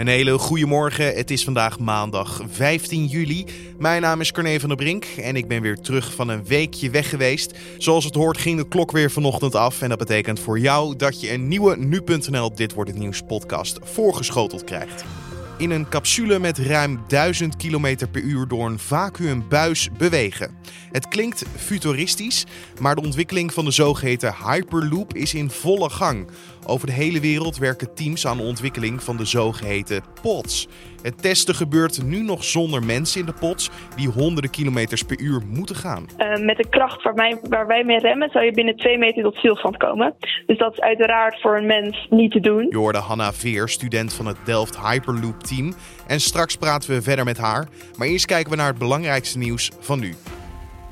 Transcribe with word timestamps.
Een 0.00 0.06
hele 0.06 0.38
goede 0.38 0.66
morgen. 0.66 1.14
Het 1.14 1.30
is 1.30 1.44
vandaag 1.44 1.78
maandag 1.78 2.42
15 2.50 3.06
juli. 3.06 3.44
Mijn 3.78 4.02
naam 4.02 4.20
is 4.20 4.32
Corné 4.32 4.60
van 4.60 4.68
der 4.68 4.78
Brink 4.78 5.04
en 5.04 5.36
ik 5.36 5.48
ben 5.48 5.62
weer 5.62 5.80
terug 5.80 6.14
van 6.14 6.28
een 6.28 6.44
weekje 6.44 6.90
weg 6.90 7.08
geweest. 7.08 7.58
Zoals 7.78 8.04
het 8.04 8.14
hoort 8.14 8.38
ging 8.38 8.58
de 8.58 8.68
klok 8.68 8.90
weer 8.90 9.10
vanochtend 9.10 9.54
af 9.54 9.82
en 9.82 9.88
dat 9.88 9.98
betekent 9.98 10.40
voor 10.40 10.58
jou 10.58 10.96
dat 10.96 11.20
je 11.20 11.32
een 11.32 11.48
nieuwe 11.48 11.76
nu.nl 11.76 12.54
Dit 12.54 12.74
wordt 12.74 12.90
het 12.90 12.98
nieuws 12.98 13.22
podcast 13.26 13.78
voorgeschoteld 13.82 14.64
krijgt 14.64 15.04
in 15.60 15.70
een 15.70 15.88
capsule 15.88 16.38
met 16.38 16.58
ruim 16.58 17.00
1000 17.06 17.56
km 17.56 17.96
per 18.10 18.22
uur 18.22 18.48
door 18.48 18.66
een 18.66 18.78
vacuümbuis 18.78 19.88
bewegen. 19.98 20.56
Het 20.92 21.08
klinkt 21.08 21.44
futuristisch, 21.56 22.46
maar 22.78 22.94
de 22.94 23.02
ontwikkeling 23.02 23.52
van 23.52 23.64
de 23.64 23.70
zogeheten 23.70 24.34
Hyperloop 24.44 25.14
is 25.14 25.34
in 25.34 25.50
volle 25.50 25.90
gang. 25.90 26.28
Over 26.66 26.86
de 26.86 26.92
hele 26.92 27.20
wereld 27.20 27.58
werken 27.58 27.94
teams 27.94 28.26
aan 28.26 28.36
de 28.36 28.42
ontwikkeling 28.42 29.02
van 29.02 29.16
de 29.16 29.24
zogeheten 29.24 30.02
pods. 30.22 30.68
Het 31.02 31.22
testen 31.22 31.54
gebeurt 31.54 32.02
nu 32.02 32.22
nog 32.22 32.44
zonder 32.44 32.84
mensen 32.84 33.20
in 33.20 33.26
de 33.26 33.32
pods 33.32 33.70
die 33.96 34.08
honderden 34.08 34.50
kilometers 34.50 35.02
per 35.02 35.20
uur 35.20 35.42
moeten 35.46 35.76
gaan. 35.76 36.06
Uh, 36.18 36.44
met 36.44 36.56
de 36.56 36.68
kracht 36.68 37.02
waar 37.02 37.14
wij, 37.14 37.38
waar 37.48 37.66
wij 37.66 37.84
mee 37.84 37.98
remmen 37.98 38.30
zou 38.30 38.44
je 38.44 38.52
binnen 38.52 38.76
twee 38.76 38.98
meter 38.98 39.22
tot 39.22 39.36
stilstand 39.36 39.76
komen. 39.76 40.14
Dus 40.46 40.58
dat 40.58 40.72
is 40.72 40.80
uiteraard 40.80 41.40
voor 41.40 41.56
een 41.56 41.66
mens 41.66 42.06
niet 42.10 42.30
te 42.30 42.40
doen. 42.40 42.66
Je 42.70 42.76
hoorde 42.76 42.98
Hanna 42.98 43.32
Veer, 43.32 43.68
student 43.68 44.12
van 44.12 44.26
het 44.26 44.36
Delft 44.44 44.80
Hyperloop 44.80 45.42
team. 45.42 45.74
En 46.06 46.20
straks 46.20 46.56
praten 46.56 46.90
we 46.90 47.02
verder 47.02 47.24
met 47.24 47.38
haar. 47.38 47.68
Maar 47.96 48.08
eerst 48.08 48.26
kijken 48.26 48.50
we 48.50 48.56
naar 48.56 48.68
het 48.68 48.78
belangrijkste 48.78 49.38
nieuws 49.38 49.70
van 49.80 50.00
nu. 50.00 50.14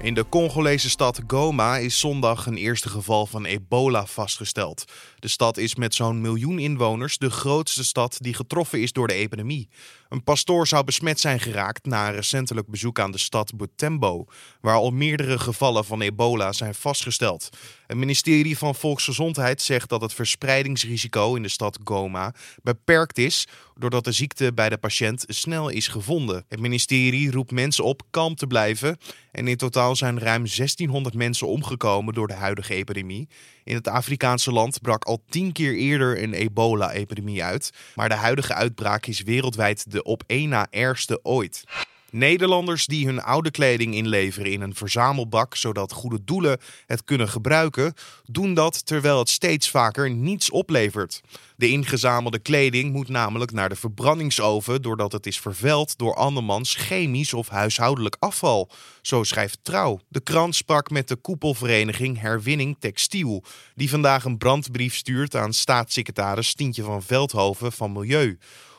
In 0.00 0.14
de 0.14 0.28
Congolese 0.28 0.90
stad 0.90 1.20
Goma 1.26 1.76
is 1.76 1.98
zondag 1.98 2.46
een 2.46 2.56
eerste 2.56 2.88
geval 2.88 3.26
van 3.26 3.44
ebola 3.44 4.06
vastgesteld. 4.06 4.84
De 5.18 5.28
stad 5.28 5.56
is 5.56 5.74
met 5.74 5.94
zo'n 5.94 6.20
miljoen 6.20 6.58
inwoners 6.58 7.18
de 7.18 7.30
grootste 7.30 7.84
stad 7.84 8.16
die 8.20 8.34
getroffen 8.34 8.80
is 8.80 8.92
door 8.92 9.08
de 9.08 9.14
epidemie. 9.14 9.68
Een 10.08 10.24
pastoor 10.24 10.66
zou 10.66 10.84
besmet 10.84 11.20
zijn 11.20 11.40
geraakt 11.40 11.86
na 11.86 12.08
een 12.08 12.14
recentelijk 12.14 12.68
bezoek 12.68 12.98
aan 13.00 13.10
de 13.10 13.18
stad 13.18 13.56
Butembo, 13.56 14.24
waar 14.60 14.74
al 14.74 14.90
meerdere 14.90 15.38
gevallen 15.38 15.84
van 15.84 16.00
ebola 16.00 16.52
zijn 16.52 16.74
vastgesteld. 16.74 17.48
Het 17.86 17.96
ministerie 17.96 18.58
van 18.58 18.74
Volksgezondheid 18.74 19.62
zegt 19.62 19.88
dat 19.88 20.00
het 20.00 20.14
verspreidingsrisico 20.14 21.34
in 21.34 21.42
de 21.42 21.48
stad 21.48 21.78
Goma 21.84 22.34
beperkt 22.62 23.18
is, 23.18 23.46
doordat 23.74 24.04
de 24.04 24.12
ziekte 24.12 24.52
bij 24.52 24.68
de 24.68 24.78
patiënt 24.78 25.24
snel 25.26 25.68
is 25.68 25.88
gevonden. 25.88 26.44
Het 26.48 26.60
ministerie 26.60 27.30
roept 27.30 27.50
mensen 27.50 27.84
op 27.84 28.02
kalm 28.10 28.34
te 28.34 28.46
blijven 28.46 28.98
en 29.32 29.48
in 29.48 29.56
totaal 29.56 29.87
zijn 29.96 30.18
ruim 30.18 30.44
1600 30.44 31.14
mensen 31.14 31.46
omgekomen 31.46 32.14
door 32.14 32.26
de 32.26 32.34
huidige 32.34 32.74
epidemie. 32.74 33.28
In 33.64 33.74
het 33.74 33.88
Afrikaanse 33.88 34.52
land 34.52 34.80
brak 34.80 35.04
al 35.04 35.22
tien 35.28 35.52
keer 35.52 35.74
eerder 35.74 36.22
een 36.22 36.32
ebola-epidemie 36.32 37.44
uit, 37.44 37.72
maar 37.94 38.08
de 38.08 38.14
huidige 38.14 38.54
uitbraak 38.54 39.06
is 39.06 39.22
wereldwijd 39.22 39.90
de 39.90 40.02
op 40.02 40.22
één 40.26 40.48
na 40.48 40.66
ergste 40.70 41.20
ooit. 41.22 41.64
Nederlanders 42.10 42.86
die 42.86 43.06
hun 43.06 43.22
oude 43.22 43.50
kleding 43.50 43.94
inleveren 43.94 44.52
in 44.52 44.60
een 44.60 44.74
verzamelbak 44.74 45.56
zodat 45.56 45.92
goede 45.92 46.24
doelen 46.24 46.58
het 46.86 47.04
kunnen 47.04 47.28
gebruiken, 47.28 47.94
doen 48.24 48.54
dat 48.54 48.86
terwijl 48.86 49.18
het 49.18 49.28
steeds 49.28 49.70
vaker 49.70 50.10
niets 50.10 50.50
oplevert. 50.50 51.20
De 51.56 51.68
ingezamelde 51.68 52.38
kleding 52.38 52.92
moet 52.92 53.08
namelijk 53.08 53.52
naar 53.52 53.68
de 53.68 53.76
verbrandingsoven 53.76 54.82
doordat 54.82 55.12
het 55.12 55.26
is 55.26 55.38
vervuild 55.38 55.98
door 55.98 56.14
andermans 56.14 56.74
chemisch 56.74 57.34
of 57.34 57.48
huishoudelijk 57.48 58.16
afval. 58.18 58.70
Zo 59.02 59.22
schrijft 59.22 59.58
Trouw. 59.62 60.00
De 60.08 60.20
krant 60.20 60.54
sprak 60.54 60.90
met 60.90 61.08
de 61.08 61.16
koepelvereniging 61.16 62.20
Herwinning 62.20 62.76
Textiel, 62.78 63.44
die 63.74 63.90
vandaag 63.90 64.24
een 64.24 64.38
brandbrief 64.38 64.94
stuurt 64.94 65.36
aan 65.36 65.52
staatssecretaris 65.52 66.48
Stientje 66.48 66.82
van 66.82 67.02
Veldhoven 67.02 67.72
van 67.72 67.92
Milieu. 67.92 68.38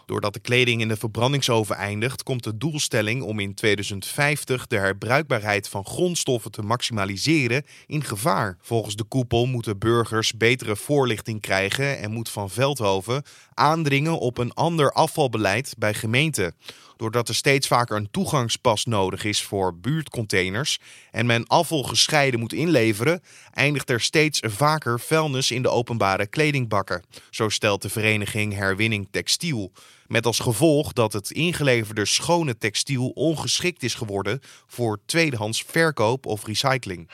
Doordat 0.09 0.33
de 0.33 0.39
kleding 0.39 0.81
in 0.81 0.87
de 0.87 0.97
verbrandingsoven 0.97 1.75
eindigt, 1.75 2.23
komt 2.23 2.43
de 2.43 2.57
doelstelling 2.57 3.21
om 3.23 3.39
in 3.39 3.53
2050 3.53 4.67
de 4.67 4.77
herbruikbaarheid 4.77 5.69
van 5.69 5.85
grondstoffen 5.85 6.51
te 6.51 6.61
maximaliseren 6.61 7.63
in 7.85 8.03
gevaar. 8.03 8.57
Volgens 8.61 8.95
de 8.95 9.03
koepel 9.03 9.45
moeten 9.45 9.79
burgers 9.79 10.33
betere 10.33 10.75
voorlichting 10.75 11.41
krijgen 11.41 11.99
en 11.99 12.11
moet 12.11 12.29
Van 12.29 12.49
Veldhoven 12.49 13.23
aandringen 13.53 14.19
op 14.19 14.37
een 14.37 14.53
ander 14.53 14.91
afvalbeleid 14.91 15.73
bij 15.77 15.93
gemeenten. 15.93 16.55
Doordat 16.99 17.29
er 17.29 17.35
steeds 17.35 17.67
vaker 17.67 17.95
een 17.95 18.11
toegangspas 18.11 18.85
nodig 18.85 19.23
is 19.23 19.41
voor 19.41 19.77
buurtcontainers 19.77 20.79
en 21.11 21.25
men 21.25 21.47
afval 21.47 21.83
gescheiden 21.83 22.39
moet 22.39 22.53
inleveren, 22.53 23.21
eindigt 23.53 23.89
er 23.89 24.01
steeds 24.01 24.39
vaker 24.45 24.99
vuilnis 24.99 25.51
in 25.51 25.61
de 25.61 25.69
openbare 25.69 26.27
kledingbakken. 26.27 27.03
Zo 27.29 27.49
stelt 27.49 27.81
de 27.81 27.89
vereniging 27.89 28.53
Herwinning 28.53 29.07
Textiel. 29.11 29.71
Met 30.07 30.25
als 30.25 30.39
gevolg 30.39 30.93
dat 30.93 31.13
het 31.13 31.31
ingeleverde 31.31 32.05
schone 32.05 32.57
textiel 32.57 33.09
ongeschikt 33.09 33.83
is 33.83 33.93
geworden 33.93 34.39
voor 34.67 34.99
tweedehands 35.05 35.63
verkoop 35.67 36.25
of 36.25 36.45
recycling. 36.45 37.09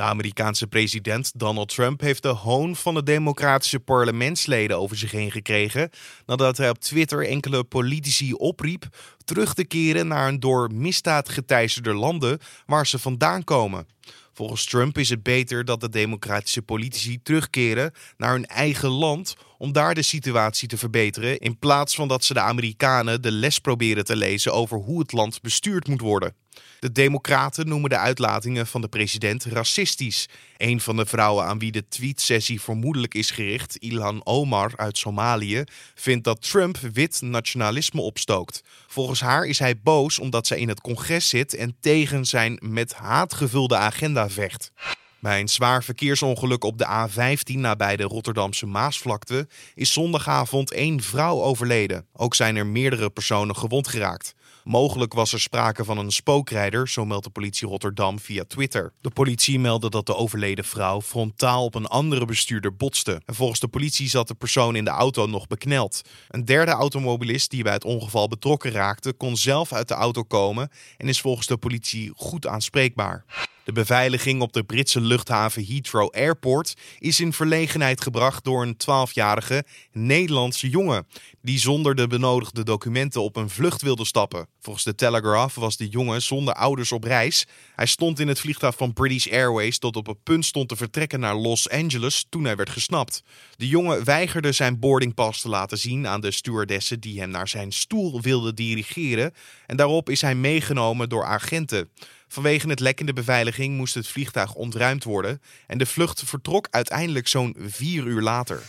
De 0.00 0.06
Amerikaanse 0.06 0.66
president 0.66 1.32
Donald 1.34 1.68
Trump 1.68 2.00
heeft 2.00 2.22
de 2.22 2.28
hoon 2.28 2.76
van 2.76 2.94
de 2.94 3.02
democratische 3.02 3.80
parlementsleden 3.80 4.78
over 4.78 4.96
zich 4.96 5.10
heen 5.10 5.30
gekregen 5.30 5.90
nadat 6.26 6.56
hij 6.56 6.68
op 6.68 6.78
Twitter 6.78 7.26
enkele 7.26 7.64
politici 7.64 8.32
opriep 8.32 8.84
terug 9.24 9.54
te 9.54 9.64
keren 9.64 10.06
naar 10.06 10.28
een 10.28 10.40
door 10.40 10.72
misdaad 10.74 11.28
geteisterde 11.28 11.94
landen 11.94 12.38
waar 12.66 12.86
ze 12.86 12.98
vandaan 12.98 13.44
komen. 13.44 13.86
Volgens 14.32 14.64
Trump 14.64 14.98
is 14.98 15.08
het 15.08 15.22
beter 15.22 15.64
dat 15.64 15.80
de 15.80 15.88
democratische 15.88 16.62
politici 16.62 17.22
terugkeren 17.22 17.92
naar 18.16 18.32
hun 18.32 18.46
eigen 18.46 18.90
land 18.90 19.36
om 19.58 19.72
daar 19.72 19.94
de 19.94 20.02
situatie 20.02 20.68
te 20.68 20.78
verbeteren, 20.78 21.38
in 21.38 21.58
plaats 21.58 21.94
van 21.94 22.08
dat 22.08 22.24
ze 22.24 22.34
de 22.34 22.40
Amerikanen 22.40 23.22
de 23.22 23.32
les 23.32 23.58
proberen 23.58 24.04
te 24.04 24.16
lezen 24.16 24.52
over 24.52 24.78
hoe 24.78 24.98
het 24.98 25.12
land 25.12 25.40
bestuurd 25.40 25.88
moet 25.88 26.00
worden. 26.00 26.34
De 26.80 26.92
Democraten 26.92 27.68
noemen 27.68 27.90
de 27.90 27.96
uitlatingen 27.96 28.66
van 28.66 28.80
de 28.80 28.88
president 28.88 29.44
racistisch. 29.44 30.28
Een 30.56 30.80
van 30.80 30.96
de 30.96 31.06
vrouwen 31.06 31.44
aan 31.44 31.58
wie 31.58 31.72
de 31.72 31.88
tweetsessie 31.88 32.60
vermoedelijk 32.60 33.14
is 33.14 33.30
gericht, 33.30 33.76
Ilhan 33.76 34.20
Omar 34.24 34.72
uit 34.76 34.98
Somalië, 34.98 35.64
vindt 35.94 36.24
dat 36.24 36.42
Trump 36.50 36.78
wit 36.92 37.20
nationalisme 37.22 38.00
opstookt. 38.00 38.62
Volgens 38.86 39.20
haar 39.20 39.44
is 39.44 39.58
hij 39.58 39.80
boos 39.80 40.18
omdat 40.18 40.46
zij 40.46 40.58
in 40.58 40.68
het 40.68 40.80
congres 40.80 41.28
zit 41.28 41.54
en 41.54 41.76
tegen 41.80 42.24
zijn 42.24 42.58
met 42.62 42.94
haat 42.94 43.34
gevulde 43.34 43.76
agenda 43.76 44.30
vecht. 44.30 44.72
Bij 45.20 45.40
een 45.40 45.48
zwaar 45.48 45.84
verkeersongeluk 45.84 46.64
op 46.64 46.78
de 46.78 46.86
A15 46.86 47.52
nabij 47.52 47.96
de 47.96 48.02
Rotterdamse 48.02 48.66
Maasvlakte 48.66 49.48
is 49.74 49.92
zondagavond 49.92 50.72
één 50.72 51.00
vrouw 51.00 51.42
overleden. 51.42 52.06
Ook 52.12 52.34
zijn 52.34 52.56
er 52.56 52.66
meerdere 52.66 53.10
personen 53.10 53.56
gewond 53.56 53.88
geraakt. 53.88 54.34
Mogelijk 54.70 55.12
was 55.12 55.32
er 55.32 55.40
sprake 55.40 55.84
van 55.84 55.98
een 55.98 56.10
spookrijder, 56.10 56.88
zo 56.88 57.04
meldt 57.04 57.24
de 57.24 57.30
politie 57.30 57.68
Rotterdam 57.68 58.18
via 58.18 58.44
Twitter. 58.48 58.92
De 59.00 59.10
politie 59.10 59.58
meldde 59.58 59.90
dat 59.90 60.06
de 60.06 60.14
overleden 60.14 60.64
vrouw 60.64 61.00
frontaal 61.00 61.64
op 61.64 61.74
een 61.74 61.86
andere 61.86 62.24
bestuurder 62.24 62.76
botste. 62.76 63.22
En 63.26 63.34
volgens 63.34 63.60
de 63.60 63.68
politie 63.68 64.08
zat 64.08 64.28
de 64.28 64.34
persoon 64.34 64.76
in 64.76 64.84
de 64.84 64.90
auto 64.90 65.26
nog 65.26 65.46
bekneld. 65.46 66.02
Een 66.28 66.44
derde 66.44 66.70
automobilist 66.70 67.50
die 67.50 67.62
bij 67.62 67.72
het 67.72 67.84
ongeval 67.84 68.28
betrokken 68.28 68.70
raakte, 68.70 69.12
kon 69.12 69.36
zelf 69.36 69.72
uit 69.72 69.88
de 69.88 69.94
auto 69.94 70.22
komen 70.22 70.70
en 70.96 71.08
is 71.08 71.20
volgens 71.20 71.46
de 71.46 71.56
politie 71.56 72.12
goed 72.14 72.46
aanspreekbaar. 72.46 73.24
De 73.70 73.76
beveiliging 73.76 74.40
op 74.40 74.52
de 74.52 74.64
Britse 74.64 75.00
luchthaven 75.00 75.66
Heathrow 75.66 76.10
Airport 76.10 76.74
is 76.98 77.20
in 77.20 77.32
verlegenheid 77.32 78.00
gebracht 78.00 78.44
door 78.44 78.62
een 78.62 78.74
12-jarige 78.74 79.64
Nederlandse 79.92 80.68
jongen 80.68 81.06
die 81.42 81.58
zonder 81.58 81.94
de 81.94 82.06
benodigde 82.06 82.62
documenten 82.62 83.22
op 83.22 83.36
een 83.36 83.50
vlucht 83.50 83.82
wilde 83.82 84.04
stappen. 84.04 84.46
Volgens 84.60 84.84
de 84.84 84.94
Telegraph 84.94 85.54
was 85.54 85.76
de 85.76 85.88
jongen 85.88 86.22
zonder 86.22 86.54
ouders 86.54 86.92
op 86.92 87.04
reis. 87.04 87.46
Hij 87.74 87.86
stond 87.86 88.18
in 88.18 88.28
het 88.28 88.40
vliegtuig 88.40 88.76
van 88.76 88.92
British 88.92 89.26
Airways 89.26 89.78
dat 89.78 89.96
op 89.96 90.06
het 90.06 90.22
punt 90.22 90.44
stond 90.44 90.68
te 90.68 90.76
vertrekken 90.76 91.20
naar 91.20 91.34
Los 91.34 91.68
Angeles 91.68 92.26
toen 92.28 92.44
hij 92.44 92.56
werd 92.56 92.70
gesnapt. 92.70 93.22
De 93.56 93.68
jongen 93.68 94.04
weigerde 94.04 94.52
zijn 94.52 94.78
boardingpas 94.78 95.40
te 95.40 95.48
laten 95.48 95.78
zien 95.78 96.06
aan 96.06 96.20
de 96.20 96.30
stewardessen 96.30 97.00
die 97.00 97.20
hem 97.20 97.30
naar 97.30 97.48
zijn 97.48 97.72
stoel 97.72 98.20
wilden 98.20 98.54
dirigeren 98.54 99.34
en 99.66 99.76
daarop 99.76 100.10
is 100.10 100.20
hij 100.20 100.34
meegenomen 100.34 101.08
door 101.08 101.24
agenten. 101.24 101.90
Vanwege 102.32 102.68
het 102.68 102.80
lek 102.80 103.00
in 103.00 103.06
de 103.06 103.12
beveiliging 103.12 103.76
moest 103.76 103.94
het 103.94 104.08
vliegtuig 104.08 104.54
ontruimd 104.54 105.04
worden 105.04 105.40
en 105.66 105.78
de 105.78 105.86
vlucht 105.86 106.22
vertrok 106.24 106.68
uiteindelijk 106.70 107.28
zo'n 107.28 107.56
vier 107.58 108.06
uur 108.06 108.20
later. 108.20 108.62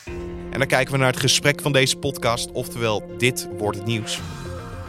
En 0.52 0.60
dan 0.60 0.68
kijken 0.68 0.94
we 0.94 1.00
naar 1.00 1.12
het 1.12 1.20
gesprek 1.20 1.62
van 1.62 1.72
deze 1.72 1.98
podcast, 1.98 2.52
oftewel 2.52 3.18
dit 3.18 3.48
wordt 3.58 3.78
het 3.78 3.88
nieuws. 3.88 4.20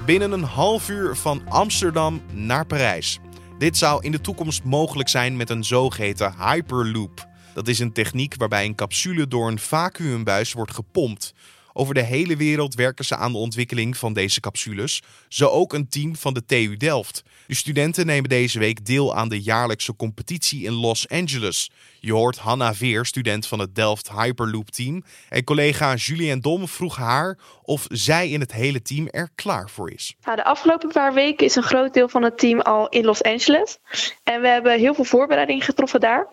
Binnen 0.07 0.33
een 0.33 0.43
half 0.43 0.89
uur 0.89 1.17
van 1.17 1.43
Amsterdam 1.49 2.23
naar 2.33 2.67
Parijs. 2.67 3.19
Dit 3.59 3.77
zou 3.77 4.05
in 4.05 4.13
de 4.13 4.21
toekomst 4.21 4.65
mogelijk 4.65 5.09
zijn 5.09 5.37
met 5.37 5.51
een 5.51 5.65
zogeheten 5.65 6.35
Hyperloop. 6.39 7.27
Dat 7.55 7.69
is 7.69 7.79
een 7.79 7.93
techniek 7.93 8.35
waarbij 8.37 8.65
een 8.65 8.75
capsule 8.75 9.29
door 9.29 9.49
een 9.49 9.59
vacuümbuis 9.59 10.53
wordt 10.53 10.75
gepompt. 10.75 11.35
Over 11.73 11.95
de 11.95 12.03
hele 12.03 12.37
wereld 12.37 12.75
werken 12.75 13.05
ze 13.05 13.17
aan 13.17 13.33
de 13.33 13.39
ontwikkeling 13.39 13.97
van 13.97 14.13
deze 14.13 14.41
capsules. 14.41 15.03
Zo 15.29 15.49
ook 15.49 15.73
een 15.73 15.89
team 15.89 16.17
van 16.17 16.35
de 16.35 16.45
TU 16.45 16.77
Delft. 16.77 17.23
De 17.47 17.55
studenten 17.55 18.07
nemen 18.07 18.29
deze 18.29 18.59
week 18.59 18.87
deel 18.87 19.17
aan 19.17 19.29
de 19.29 19.43
jaarlijkse 19.43 19.97
competitie 19.97 20.65
in 20.65 20.73
Los 20.73 21.09
Angeles. 21.09 21.71
Je 22.01 22.13
hoort 22.13 22.39
Hanna 22.39 22.75
Veer, 22.75 23.07
student 23.07 23.47
van 23.47 23.59
het 23.59 23.75
Delft 23.75 24.11
Hyperloop 24.11 24.71
team. 24.71 25.05
En 25.29 25.45
collega 25.45 25.95
Julien 25.95 26.41
Dom 26.41 26.69
vroeg 26.69 26.97
haar 26.97 27.39
of 27.63 27.87
zij 27.89 28.31
in 28.31 28.41
het 28.41 28.53
hele 28.53 28.83
team 28.83 29.09
er 29.11 29.31
klaar 29.35 29.71
voor 29.71 29.91
is. 29.91 30.15
De 30.21 30.45
afgelopen 30.45 30.89
paar 30.89 31.15
weken 31.15 31.47
is 31.47 31.55
een 31.55 31.63
groot 31.63 31.95
deel 31.95 32.09
van 32.09 32.23
het 32.23 32.39
team 32.39 32.61
al 32.61 32.89
in 32.89 33.05
Los 33.05 33.23
Angeles. 33.23 33.79
En 34.23 34.41
we 34.41 34.49
hebben 34.49 34.79
heel 34.79 34.95
veel 34.95 35.05
voorbereiding 35.05 35.65
getroffen 35.65 36.01
daar. 36.01 36.27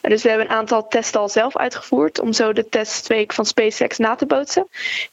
Dus 0.00 0.22
we 0.22 0.28
hebben 0.28 0.46
een 0.46 0.56
aantal 0.56 0.88
testen 0.88 1.20
al 1.20 1.28
zelf 1.28 1.56
uitgevoerd 1.56 2.20
om 2.20 2.32
zo 2.32 2.52
de 2.52 2.68
testweek 2.68 3.32
van 3.32 3.46
SpaceX 3.46 3.98
na 3.98 4.14
te 4.14 4.26
bootsen. 4.26 4.68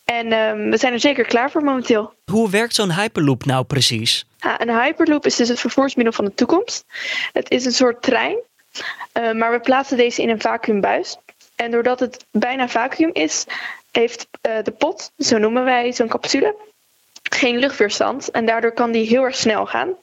En 0.05 0.33
um, 0.33 0.69
we 0.69 0.77
zijn 0.77 0.93
er 0.93 0.99
zeker 0.99 1.25
klaar 1.25 1.51
voor 1.51 1.63
momenteel. 1.63 2.13
Hoe 2.25 2.49
werkt 2.49 2.75
zo'n 2.75 2.93
Hyperloop 2.93 3.45
nou 3.45 3.63
precies? 3.63 4.25
Ja, 4.37 4.61
een 4.61 4.81
Hyperloop 4.81 5.25
is 5.25 5.35
dus 5.35 5.49
het 5.49 5.59
vervoersmiddel 5.59 6.13
van 6.13 6.25
de 6.25 6.33
toekomst. 6.33 6.85
Het 7.33 7.49
is 7.49 7.65
een 7.65 7.71
soort 7.71 8.01
trein, 8.01 8.37
uh, 9.13 9.31
maar 9.31 9.51
we 9.51 9.59
plaatsen 9.59 9.97
deze 9.97 10.21
in 10.21 10.29
een 10.29 10.41
vacuümbuis. 10.41 11.17
En 11.55 11.71
doordat 11.71 11.99
het 11.99 12.25
bijna 12.31 12.67
vacuüm 12.67 13.09
is, 13.13 13.45
heeft 13.91 14.27
uh, 14.49 14.63
de 14.63 14.71
pot, 14.71 15.11
zo 15.17 15.37
noemen 15.37 15.63
wij 15.63 15.93
zo'n 15.93 16.07
capsule, 16.07 16.55
geen 17.39 17.57
luchtweerstand 17.57 18.31
en 18.31 18.45
daardoor 18.45 18.71
kan 18.71 18.91
die 18.91 19.07
heel 19.07 19.23
erg 19.23 19.35
snel 19.35 19.65
gaan. 19.65 19.95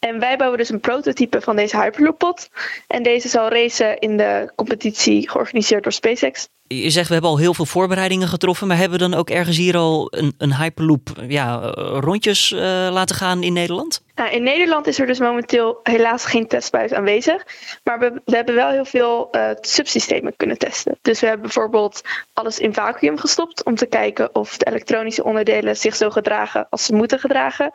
En 0.00 0.18
wij 0.18 0.36
bouwen 0.36 0.58
dus 0.58 0.68
een 0.68 0.80
prototype 0.80 1.40
van 1.40 1.56
deze 1.56 1.80
Hyperloop 1.80 2.18
pod. 2.18 2.50
En 2.86 3.02
deze 3.02 3.28
zal 3.28 3.48
racen 3.48 3.98
in 3.98 4.16
de 4.16 4.52
competitie 4.54 5.30
georganiseerd 5.30 5.82
door 5.82 5.92
SpaceX. 5.92 6.48
Je 6.66 6.90
zegt 6.90 7.06
we 7.06 7.12
hebben 7.12 7.30
al 7.30 7.38
heel 7.38 7.54
veel 7.54 7.66
voorbereidingen 7.66 8.28
getroffen, 8.28 8.66
maar 8.66 8.76
hebben 8.76 8.98
we 8.98 9.08
dan 9.08 9.18
ook 9.18 9.30
ergens 9.30 9.56
hier 9.56 9.76
al 9.76 10.06
een, 10.10 10.34
een 10.38 10.56
Hyperloop 10.56 11.08
ja, 11.28 11.56
rondjes 12.00 12.50
uh, 12.50 12.60
laten 12.90 13.16
gaan 13.16 13.42
in 13.42 13.52
Nederland? 13.52 14.02
Nou, 14.14 14.30
in 14.30 14.42
Nederland 14.42 14.86
is 14.86 14.98
er 14.98 15.06
dus 15.06 15.18
momenteel 15.18 15.80
helaas 15.82 16.24
geen 16.24 16.46
testbuis 16.46 16.92
aanwezig. 16.92 17.46
Maar 17.84 17.98
we, 17.98 18.20
we 18.24 18.36
hebben 18.36 18.54
wel 18.54 18.70
heel 18.70 18.84
veel 18.84 19.28
uh, 19.32 19.50
subsystemen 19.60 20.36
kunnen 20.36 20.58
testen. 20.58 20.98
Dus 21.02 21.20
we 21.20 21.26
hebben 21.26 21.44
bijvoorbeeld 21.44 22.02
alles 22.32 22.58
in 22.58 22.74
vacuüm 22.74 23.18
gestopt 23.18 23.64
om 23.64 23.74
te 23.74 23.86
kijken 23.86 24.34
of 24.34 24.56
de 24.56 24.66
elektronische 24.66 25.24
onderdelen 25.24 25.76
zich 25.76 25.96
zo 25.96 26.10
gedragen 26.10 26.66
als 26.70 26.84
ze 26.84 26.94
moeten 26.94 27.18
gedragen. 27.18 27.72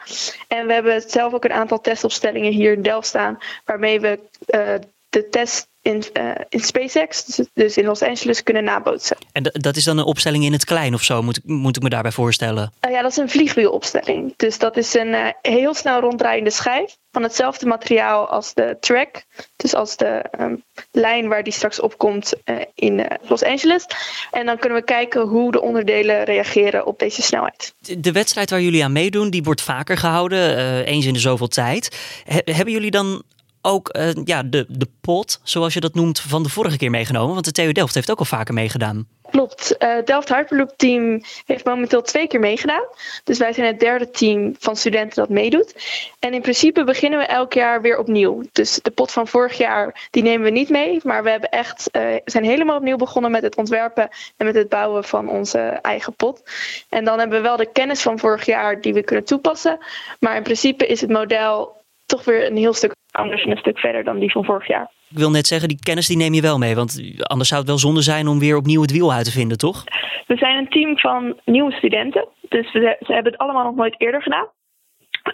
En 0.48 0.68
we 0.68 0.74
hebben 0.74 1.02
zelf 1.08 1.34
ook 1.34 1.44
een 1.44 1.54
aantal 1.54 1.82
testopstellingen 1.82 2.52
hier 2.52 2.74
in 2.74 2.82
Delft 2.82 3.08
staan, 3.08 3.38
waarmee 3.66 4.00
we 4.00 4.20
uh, 4.48 4.74
de 5.10 5.30
test 5.30 5.68
in, 5.82 6.04
uh, 6.14 6.32
in 6.50 6.60
SpaceX, 6.60 7.26
dus, 7.26 7.48
dus 7.54 7.78
in 7.78 7.86
Los 7.86 8.02
Angeles, 8.02 8.44
kunnen 8.44 8.64
nabootsen. 8.64 9.18
En 9.32 9.44
dat 9.44 9.76
is 9.76 9.84
dan 9.84 9.98
een 9.98 10.06
opstelling 10.06 10.44
in 10.44 10.54
het 10.54 10.66
klein 10.66 10.94
of 10.94 11.04
zo, 11.04 11.22
moet, 11.22 11.40
moet 11.44 11.76
ik 11.76 11.84
me 11.84 11.90
daarbij 11.90 12.12
voorstellen? 12.12 12.74
Uh, 12.86 12.92
ja, 12.92 13.02
dat 13.02 13.12
is 13.12 13.18
een 13.18 13.30
vliegwielopstelling. 13.30 14.34
Dus 14.36 14.58
dat 14.58 14.78
is 14.78 14.94
een 14.94 15.08
uh, 15.08 15.28
heel 15.42 15.74
snel 15.74 16.00
ronddraaiende 16.00 16.50
schijf 16.50 16.98
van 17.12 17.24
hetzelfde 17.24 17.66
materiaal 17.66 18.28
als 18.28 18.54
de 18.54 18.78
track. 18.80 19.24
Dus 19.56 19.74
als 19.74 19.98
de 19.98 20.26
um, 20.40 20.64
lijn 20.92 21.28
waar 21.28 21.44
die 21.44 21.54
straks 21.54 21.80
opkomt 21.80 22.34
in 22.76 23.08
Los 23.22 23.44
Angeles. 23.44 23.86
En 24.32 24.46
dan 24.46 24.58
kunnen 24.58 24.80
we 24.80 24.86
kijken 24.86 25.22
hoe 25.22 25.52
de 25.52 25.62
onderdelen 25.62 26.24
reageren 26.24 26.86
op 26.86 27.00
deze 27.00 27.22
snelheid. 27.22 27.74
De, 27.80 28.00
de 28.00 28.12
wedstrijd 28.12 28.50
waar 28.50 28.62
jullie 28.62 28.84
aan 28.84 28.92
meedoen, 28.92 29.30
die 29.30 29.44
wordt 29.44 29.62
vaker 29.62 29.98
gehouden, 29.98 30.58
eens 30.86 31.06
in 31.06 31.14
de 31.14 31.20
zoveel 31.20 31.48
tijd. 31.48 31.98
He, 32.24 32.40
hebben 32.44 32.74
jullie 32.74 32.92
dan 32.92 33.24
ook 33.62 33.98
uh, 33.98 34.10
ja, 34.24 34.44
de, 34.44 34.66
de 34.68 34.88
pot, 35.02 35.40
zoals 35.44 35.74
je 35.74 35.80
dat 35.80 35.94
noemt, 35.94 36.20
van 36.20 36.44
de 36.44 36.50
vorige 36.50 36.78
keer 36.78 36.90
meegenomen? 36.90 37.34
Want 37.34 37.46
de 37.46 37.52
TU 37.52 37.72
Delft 37.72 37.94
heeft 37.94 38.12
ook 38.12 38.20
al 38.20 38.26
vaker 38.26 38.54
meegedaan. 38.54 39.08
Klopt. 39.32 39.76
Uh, 39.80 39.96
Delft 40.06 40.30
Hyperloop 40.30 40.74
team 40.78 41.22
heeft 41.46 41.66
momenteel 41.66 42.02
twee 42.02 42.28
keer 42.28 42.40
meegedaan. 42.40 42.84
Dus 43.24 43.38
wij 43.38 43.54
zijn 43.54 43.68
het 43.68 43.80
derde 43.80 44.10
team 44.10 44.56
van 44.60 44.76
studenten 44.76 45.16
dat 45.16 45.30
meedoet. 45.30 45.76
En 46.20 46.34
in 46.34 46.42
principe 46.42 46.84
beginnen 46.84 47.20
we 47.20 47.26
elk 47.26 47.54
jaar 47.54 47.82
weer 47.82 47.98
opnieuw. 47.98 48.44
Dus 48.52 48.80
de 48.82 48.92
pot 48.92 49.12
van 49.12 49.28
vorig 49.28 49.58
jaar, 49.58 50.08
die 50.10 50.24
nemen 50.24 50.44
we 50.44 50.52
niet 50.52 50.70
mee. 50.70 51.00
Maar 51.04 51.24
we 51.24 51.30
hebben 51.30 51.50
echt, 51.50 51.90
uh, 51.92 52.16
zijn 52.26 52.44
helemaal 52.44 52.78
opnieuw 52.78 52.96
begonnen 52.96 53.32
met 53.32 53.42
het 53.42 53.56
ontwerpen 53.56 54.10
en 54.38 54.46
met 54.46 54.56
het 54.56 54.70
bouwen 54.70 55.04
van 55.04 55.30
onze 55.30 55.60
eigen 55.60 56.14
pot. 56.14 56.44
En 56.90 57.06
dan 57.06 57.20
hebben 57.20 57.38
we 57.38 57.48
wel 57.48 57.58
de 57.58 57.72
kennis 57.72 58.02
van 58.02 58.20
vorig 58.20 58.46
jaar 58.46 58.82
die 58.82 58.94
we 58.94 59.04
kunnen 59.04 59.26
toepassen. 59.26 59.78
Maar 60.20 60.36
in 60.36 60.44
principe 60.44 60.88
is 60.88 61.02
het 61.02 61.10
model 61.10 61.78
toch 62.06 62.24
weer 62.24 62.46
een 62.46 62.58
heel 62.58 62.74
stuk 62.74 62.98
anders 63.12 63.44
en 63.44 63.52
een 63.52 63.58
stuk 63.58 63.80
verder 63.80 64.04
dan 64.04 64.20
die 64.20 64.32
van 64.32 64.46
vorig 64.46 64.68
jaar. 64.68 64.92
Ik 65.10 65.18
wil 65.18 65.32
net 65.32 65.48
zeggen, 65.48 65.68
die 65.68 65.80
kennis 65.80 66.08
die 66.08 66.18
neem 66.18 66.34
je 66.34 66.42
wel 66.42 66.58
mee. 66.58 66.76
Want 66.76 67.02
anders 67.18 67.50
zou 67.50 67.62
het 67.62 67.70
wel 67.70 67.80
zonde 67.80 68.02
zijn 68.02 68.28
om 68.28 68.40
weer 68.40 68.58
opnieuw 68.58 68.82
het 68.82 68.92
wiel 68.92 69.14
uit 69.14 69.26
te 69.26 69.32
vinden, 69.32 69.58
toch? 69.58 69.84
We 70.28 70.36
zijn 70.36 70.58
een 70.58 70.70
team 70.70 70.98
van 70.98 71.40
nieuwe 71.46 71.72
studenten. 71.72 72.28
Dus 72.50 72.72
we, 72.72 72.98
ze 73.00 73.14
hebben 73.14 73.32
het 73.32 73.42
allemaal 73.42 73.64
nog 73.64 73.76
nooit 73.76 73.96
eerder 73.98 74.22
gedaan. 74.22 74.48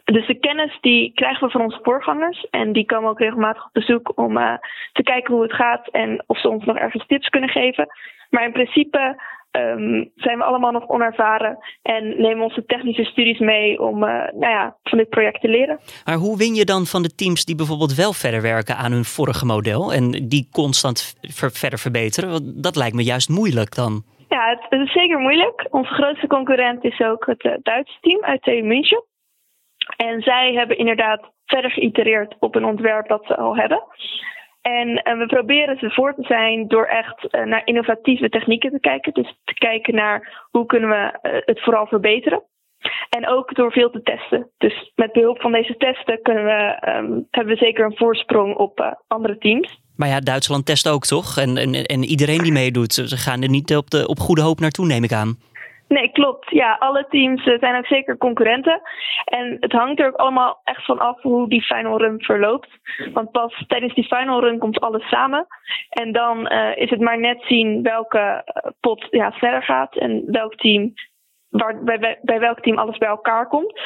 Dus 0.04 0.28
de 0.28 0.40
kennis 0.40 0.78
die 0.82 1.12
krijgen 1.14 1.46
we 1.46 1.52
van 1.52 1.62
onze 1.62 1.80
voorgangers. 1.84 2.48
En 2.50 2.74
die 2.74 2.86
komen 2.86 3.10
ook 3.10 3.20
regelmatig 3.20 3.66
op 3.66 3.74
bezoek 3.74 4.12
om 4.16 4.38
uh, 4.38 4.54
te 4.94 5.04
kijken 5.04 5.34
hoe 5.34 5.44
het 5.44 5.54
gaat 5.54 5.88
en 5.88 6.24
of 6.28 6.40
ze 6.40 6.50
ons 6.50 6.66
nog 6.66 6.78
ergens 6.78 7.08
tips 7.08 7.30
kunnen 7.30 7.50
geven. 7.50 7.88
Maar 8.30 8.46
in 8.46 8.52
principe 8.52 9.22
um, 9.56 10.12
zijn 10.16 10.38
we 10.38 10.44
allemaal 10.44 10.72
nog 10.72 10.88
onervaren 10.88 11.58
en 11.82 12.22
nemen 12.22 12.44
onze 12.44 12.66
technische 12.66 13.04
studies 13.04 13.40
mee 13.40 13.82
om 13.82 14.04
uh, 14.04 14.10
nou 14.34 14.52
ja, 14.52 14.76
van 14.84 14.98
dit 14.98 15.10
project 15.10 15.42
te 15.42 15.48
leren. 15.48 15.80
Maar 16.06 16.16
hoe 16.16 16.38
win 16.38 16.56
je 16.56 16.66
dan 16.66 16.86
van 16.86 17.02
de 17.02 17.16
teams 17.16 17.46
die 17.46 17.56
bijvoorbeeld 17.56 17.96
wel 17.96 18.14
verder 18.14 18.42
werken 18.42 18.78
aan 18.78 18.92
hun 18.92 19.04
vorige 19.04 19.46
model 19.46 19.94
en 19.94 20.12
die 20.12 20.50
constant 20.52 21.16
ver 21.22 21.52
verder 21.52 21.80
verbeteren? 21.80 22.30
Want 22.30 22.64
dat 22.64 22.76
lijkt 22.76 22.96
me 22.96 23.04
juist 23.04 23.30
moeilijk 23.30 23.76
dan. 23.76 24.04
Ja, 24.30 24.50
het, 24.50 24.66
het, 24.70 24.82
is 24.88 24.92
zeker 24.92 25.20
moeilijk. 25.20 25.68
Onze 25.70 25.94
grootste 25.94 26.28
concurrent 26.28 26.84
is 26.84 27.00
ook 27.00 27.26
het 27.26 27.44
uh, 27.44 27.54
Duitse 27.62 27.98
team 28.02 28.24
uit 28.24 28.42
TU 28.42 28.62
München. 28.62 29.04
En 29.98 30.22
zij 30.22 30.54
hebben 30.54 30.78
inderdaad 30.78 31.32
verder 31.46 31.72
geïtereerd 31.72 32.36
op 32.40 32.56
een 32.56 32.66
ontwerp 32.66 33.08
dat 33.08 33.26
ze 33.26 33.36
al 33.38 33.58
hebben. 33.58 33.84
En 34.72 34.88
uh, 34.90 35.18
we 35.18 35.26
proberen 35.26 35.78
ze 35.80 35.90
voor 35.90 36.16
te 36.16 36.24
zijn 36.24 36.68
door 36.68 36.86
echt 36.86 37.28
uh, 37.32 37.46
naar 37.46 37.62
innovatieve 37.66 38.30
technieken 38.30 38.72
te 38.72 38.80
kijken. 38.80 39.14
Dus 39.14 39.36
te 39.44 39.54
kijken 39.54 39.96
naar 39.96 40.48
hoe 40.52 40.66
kunnen 40.66 40.90
we 40.90 40.96
uh, 40.96 41.32
het 41.46 41.62
vooral 41.64 41.88
verbeteren. 41.88 42.44
En 43.10 43.28
ook 43.28 43.56
door 43.56 43.72
veel 43.72 43.90
te 43.90 44.02
testen. 44.02 44.50
Dus 44.58 44.92
met 44.96 45.12
behulp 45.12 45.42
van 45.42 45.52
deze 45.52 45.78
testen 45.78 46.22
kunnen 46.22 46.44
we, 46.44 46.90
um, 46.90 47.28
hebben 47.32 47.54
we 47.54 47.66
zeker 47.66 47.86
een 47.86 47.98
voorsprong 47.98 48.56
op 48.56 48.98
andere 49.08 49.38
teams. 49.38 49.80
Maar 49.96 50.08
ja, 50.08 50.20
Duitsland 50.20 50.66
test 50.66 50.90
ook 50.90 51.06
toch? 51.06 51.38
En, 51.38 51.58
en, 51.58 51.74
en 51.74 52.04
iedereen 52.04 52.42
die 52.42 52.52
meedoet, 52.52 52.94
ze 52.94 53.18
gaan 53.18 53.42
er 53.42 53.50
niet 53.50 53.76
op, 53.76 53.90
de, 53.90 54.08
op 54.08 54.20
goede 54.20 54.42
hoop 54.42 54.60
naartoe, 54.60 54.86
neem 54.86 55.04
ik 55.04 55.12
aan. 55.12 55.38
Nee, 55.88 56.12
klopt. 56.12 56.50
Ja, 56.50 56.76
alle 56.80 57.06
teams 57.10 57.44
zijn 57.44 57.78
ook 57.78 57.86
zeker 57.86 58.18
concurrenten. 58.18 58.82
En 59.26 59.58
het 59.60 59.72
hangt 59.72 60.00
er 60.00 60.08
ook 60.08 60.16
allemaal 60.16 60.62
echt 60.64 60.86
van 60.86 61.00
af 61.00 61.22
hoe 61.22 61.50
die 61.50 61.62
final 61.62 61.98
run 61.98 62.22
verloopt. 62.22 62.70
Want 63.14 63.32
pas 63.32 63.64
tijdens 63.68 63.94
die 63.94 64.08
final 64.08 64.42
run 64.42 64.60
komt 64.60 64.80
alles 64.80 65.10
samen. 65.10 65.48
En 65.90 66.12
dan 66.12 66.52
uh, 66.52 66.78
is 66.78 66.90
het 66.90 67.00
maar 67.00 67.20
net 67.20 67.42
zien 67.42 67.82
welke 67.82 68.44
pot 68.80 69.08
ja, 69.10 69.32
sneller 69.32 69.64
gaat 69.64 69.96
en 69.96 70.24
welk 70.32 70.56
team 70.56 70.94
waar, 71.50 71.84
bij, 72.22 72.40
welk 72.40 72.60
team 72.60 72.78
alles 72.78 72.98
bij 72.98 73.10
elkaar 73.10 73.48
komt. 73.48 73.80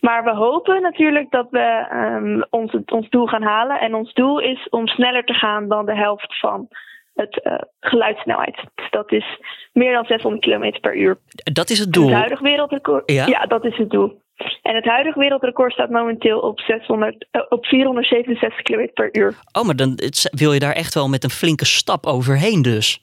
Maar 0.00 0.24
we 0.24 0.30
hopen 0.30 0.82
natuurlijk 0.82 1.30
dat 1.30 1.46
we 1.50 1.86
um, 1.92 2.44
ons, 2.50 2.76
ons 2.86 3.08
doel 3.08 3.26
gaan 3.26 3.42
halen. 3.42 3.80
En 3.80 3.94
ons 3.94 4.12
doel 4.12 4.38
is 4.38 4.68
om 4.68 4.86
sneller 4.86 5.24
te 5.24 5.34
gaan 5.34 5.68
dan 5.68 5.86
de 5.86 5.96
helft 5.96 6.38
van 6.38 6.68
het 7.14 7.40
uh, 7.44 7.58
geluidssnelheid. 7.80 8.56
Dus 8.74 8.90
dat 8.90 9.12
is 9.12 9.24
meer 9.72 9.92
dan 9.92 10.04
600 10.04 10.42
km 10.44 10.80
per 10.80 10.96
uur. 10.96 11.18
Dat 11.52 11.70
is 11.70 11.78
het 11.78 11.92
doel? 11.92 12.06
Het 12.06 12.14
huidige 12.14 12.42
wereldrecord. 12.42 13.10
Ja? 13.10 13.26
ja, 13.26 13.46
dat 13.46 13.64
is 13.64 13.76
het 13.76 13.90
doel. 13.90 14.22
En 14.62 14.74
het 14.74 14.84
huidige 14.84 15.18
wereldrecord 15.18 15.72
staat 15.72 15.90
momenteel 15.90 16.38
op, 16.38 16.60
600, 16.60 17.26
uh, 17.32 17.42
op 17.48 17.66
467 17.66 18.62
km 18.62 18.88
per 18.94 19.16
uur. 19.16 19.34
Oh, 19.52 19.64
maar 19.64 19.76
dan 19.76 19.98
wil 20.30 20.52
je 20.52 20.60
daar 20.60 20.72
echt 20.72 20.94
wel 20.94 21.08
met 21.08 21.24
een 21.24 21.30
flinke 21.30 21.64
stap 21.64 22.06
overheen 22.06 22.62
dus? 22.62 23.02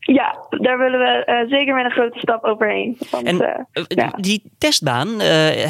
Ja, 0.00 0.46
daar 0.50 0.78
willen 0.78 0.98
we 0.98 1.24
uh, 1.26 1.50
zeker 1.50 1.74
met 1.74 1.84
een 1.84 1.90
grote 1.90 2.18
stap 2.18 2.44
overheen. 2.44 2.96
Want, 3.10 3.26
en 3.26 3.34
uh, 3.34 3.84
ja. 3.88 4.12
die 4.16 4.42
testbaan, 4.58 5.20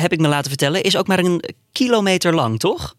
heb 0.00 0.12
ik 0.12 0.20
me 0.20 0.28
laten 0.28 0.48
vertellen, 0.48 0.82
is 0.82 0.96
ook 0.98 1.06
maar 1.06 1.18
een 1.18 1.42
kilometer 1.72 2.34
lang, 2.34 2.58
toch? 2.58 2.94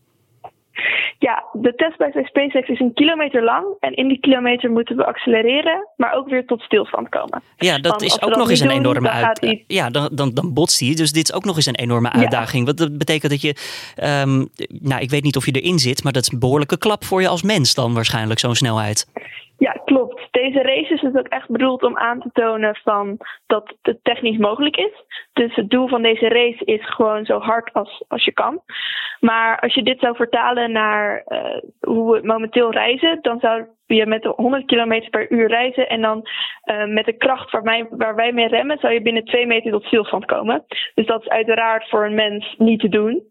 Ja, 1.21 1.43
de 1.53 1.75
test 1.75 1.97
bij 1.97 2.23
SpaceX 2.23 2.67
is 2.67 2.79
een 2.79 2.93
kilometer 2.93 3.43
lang. 3.43 3.65
En 3.79 3.93
in 3.93 4.07
die 4.07 4.19
kilometer 4.19 4.71
moeten 4.71 4.95
we 4.95 5.05
accelereren, 5.05 5.87
maar 5.95 6.13
ook 6.13 6.29
weer 6.29 6.45
tot 6.45 6.61
stilstand 6.61 7.09
komen. 7.09 7.41
Ja, 7.57 7.77
dat 7.77 7.91
Want 7.91 8.01
is 8.01 8.21
ook 8.21 8.35
nog 8.35 8.49
eens 8.49 8.59
een 8.59 8.67
doen, 8.67 8.77
enorme 8.77 9.09
uitdaging. 9.09 9.63
Ja, 9.67 9.89
dan, 9.89 10.09
dan, 10.11 10.33
dan 10.33 10.53
botst 10.53 10.79
hij. 10.79 10.95
Dus 10.95 11.11
dit 11.11 11.29
is 11.29 11.35
ook 11.35 11.45
nog 11.45 11.55
eens 11.55 11.65
een 11.65 11.75
enorme 11.75 12.11
uitdaging. 12.11 12.59
Ja. 12.59 12.65
Want 12.65 12.77
dat 12.77 12.97
betekent 12.97 13.31
dat 13.31 13.41
je, 13.41 13.55
um, 14.25 14.49
nou, 14.67 15.01
ik 15.01 15.09
weet 15.09 15.23
niet 15.23 15.35
of 15.35 15.45
je 15.45 15.51
erin 15.51 15.79
zit, 15.79 16.03
maar 16.03 16.13
dat 16.13 16.23
is 16.23 16.31
een 16.31 16.39
behoorlijke 16.39 16.77
klap 16.77 17.03
voor 17.03 17.21
je 17.21 17.27
als 17.27 17.43
mens 17.43 17.73
dan 17.73 17.93
waarschijnlijk, 17.93 18.39
zo'n 18.39 18.55
snelheid. 18.55 19.07
Ja, 19.57 19.71
klopt. 19.85 20.18
Deze 20.41 20.61
race 20.61 20.93
is 20.93 21.01
dus 21.01 21.15
ook 21.15 21.27
echt 21.27 21.49
bedoeld 21.49 21.83
om 21.83 21.97
aan 21.97 22.19
te 22.19 22.29
tonen 22.33 22.75
van 22.83 23.17
dat 23.47 23.73
het 23.81 24.03
technisch 24.03 24.37
mogelijk 24.37 24.77
is. 24.77 25.03
Dus 25.33 25.55
het 25.55 25.69
doel 25.69 25.87
van 25.87 26.01
deze 26.01 26.27
race 26.27 26.65
is 26.65 26.89
gewoon 26.89 27.25
zo 27.25 27.39
hard 27.39 27.73
als, 27.73 28.03
als 28.07 28.25
je 28.25 28.31
kan. 28.31 28.61
Maar 29.19 29.59
als 29.59 29.73
je 29.73 29.83
dit 29.83 29.99
zou 29.99 30.15
vertalen 30.15 30.71
naar 30.71 31.23
uh, 31.27 31.57
hoe 31.79 32.13
we 32.13 32.27
momenteel 32.27 32.71
reizen, 32.71 33.19
dan 33.21 33.39
zou 33.39 33.65
je 33.85 34.05
met 34.05 34.23
100 34.23 34.65
km 34.65 35.09
per 35.09 35.31
uur 35.31 35.47
reizen 35.47 35.89
en 35.89 36.01
dan 36.01 36.27
uh, 36.65 36.85
met 36.85 37.05
de 37.05 37.17
kracht 37.17 37.51
waar 37.51 37.63
wij, 37.63 37.87
waar 37.89 38.15
wij 38.15 38.31
mee 38.31 38.47
remmen, 38.47 38.77
zou 38.79 38.93
je 38.93 39.01
binnen 39.01 39.23
2 39.23 39.45
meter 39.47 39.71
tot 39.71 39.83
stilstand 39.83 40.25
komen. 40.25 40.65
Dus 40.95 41.05
dat 41.05 41.21
is 41.21 41.29
uiteraard 41.29 41.89
voor 41.89 42.05
een 42.05 42.15
mens 42.15 42.55
niet 42.57 42.79
te 42.79 42.89
doen. 42.89 43.23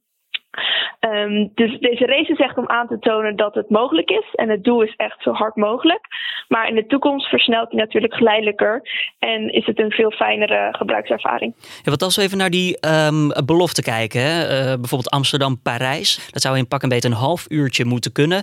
Um, 1.00 1.50
dus 1.55 1.78
deze 1.78 2.07
race 2.07 2.33
is 2.33 2.38
echt 2.38 2.57
om 2.57 2.69
aan 2.69 2.88
te 2.88 2.99
tonen 2.99 3.37
dat 3.37 3.55
het 3.55 3.71
mogelijk 3.71 4.11
is. 4.11 4.35
En 4.35 4.49
het 4.49 4.64
doel 4.64 4.83
is 4.83 4.95
echt 4.97 5.23
zo 5.23 5.33
hard 5.33 5.57
mogelijk. 5.57 6.00
Maar 6.49 6.69
in 6.69 6.75
de 6.75 6.87
toekomst 6.87 7.28
versnelt 7.28 7.71
hij 7.71 7.81
natuurlijk 7.81 8.14
geleidelijker. 8.14 8.83
En 9.19 9.52
is 9.52 9.67
het 9.67 9.78
een 9.78 9.90
veel 9.90 10.11
fijnere 10.11 10.69
gebruikservaring. 10.76 11.55
Ja, 11.83 11.90
wat 11.90 12.02
als 12.02 12.17
we 12.17 12.23
even 12.23 12.38
naar 12.38 12.50
die 12.50 12.78
um, 13.07 13.47
belofte 13.47 13.83
kijken. 13.83 14.21
Hè? 14.21 14.43
Uh, 14.43 14.64
bijvoorbeeld 14.64 15.11
Amsterdam-Parijs. 15.11 16.31
Dat 16.31 16.43
zou 16.43 16.57
in 16.57 16.69
pak 16.69 16.83
een 16.83 16.88
beetje 16.88 17.09
een 17.09 17.14
half 17.14 17.50
uurtje 17.50 17.85
moeten 17.85 18.12
kunnen. 18.12 18.43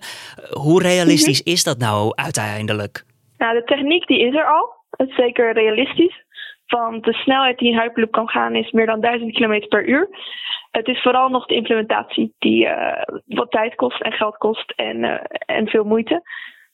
Hoe 0.50 0.82
realistisch 0.82 1.44
mhm. 1.44 1.52
is 1.52 1.64
dat 1.64 1.78
nou 1.78 2.12
uiteindelijk? 2.16 3.04
Nou, 3.38 3.54
de 3.58 3.64
techniek 3.64 4.08
die 4.08 4.20
is 4.28 4.36
er 4.36 4.46
al. 4.46 4.74
Is 5.08 5.16
zeker 5.16 5.54
realistisch. 5.54 6.25
Want 6.68 7.04
de 7.04 7.14
snelheid 7.14 7.58
die 7.58 7.72
een 7.72 7.80
Hyperloop 7.80 8.12
kan 8.12 8.30
gaan 8.30 8.56
is 8.56 8.72
meer 8.72 8.86
dan 8.86 9.02
1000 9.02 9.34
km 9.34 9.68
per 9.68 9.88
uur. 9.88 10.10
Het 10.72 10.88
is 10.88 11.02
vooral 11.02 11.30
nog 11.30 11.46
de 11.46 11.56
implementatie 11.56 12.34
die 12.40 12.66
uh, 12.66 13.02
wat 13.26 13.52
tijd 13.52 13.76
kost 13.76 14.02
en 14.02 14.12
geld 14.12 14.38
kost 14.38 14.72
en, 14.72 15.04
uh, 15.04 15.20
en 15.46 15.68
veel 15.68 15.84
moeite. 15.84 16.22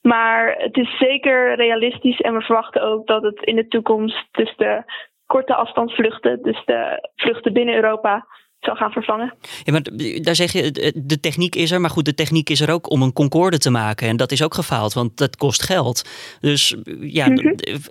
Maar 0.02 0.56
het 0.58 0.78
is 0.78 0.98
zeker 0.98 1.56
realistisch 1.56 2.22
en 2.22 2.34
we 2.34 2.42
verwachten 2.42 2.82
ook 2.82 3.08
dat 3.08 3.24
het 3.24 3.42
in 3.42 3.56
de 3.56 3.68
toekomst 3.68 4.28
dus 4.32 4.56
de 4.56 4.84
korte 5.26 5.56
afstandsvluchten, 5.56 6.42
dus 6.42 6.66
de 6.66 7.10
vluchten 7.16 7.54
binnen 7.54 7.76
Europa, 7.76 8.26
zal 8.62 8.75
gaan 8.75 8.91
vervangen. 8.91 9.34
Ja, 9.63 9.72
maar 9.72 9.82
daar 10.22 10.36
zeg 10.36 10.51
je, 10.51 10.94
de 10.96 11.20
techniek 11.20 11.56
is 11.56 11.72
er, 11.72 11.82
maar 11.82 11.89
goed, 11.89 12.06
de 12.06 12.13
techniek 12.13 12.50
is 12.50 12.62
er 12.62 12.74
ook 12.74 12.91
om 12.91 13.01
een 13.01 13.13
Concorde 13.13 13.58
te 13.58 13.70
maken. 13.70 14.08
En 14.08 14.18
dat 14.18 14.32
is 14.32 14.44
ook 14.44 14.53
gefaald, 14.53 14.94
want 14.94 15.18
dat 15.18 15.36
kost 15.36 15.63
geld. 15.63 16.10
Dus 16.39 16.75
ja, 17.00 17.30
mm 17.30 17.39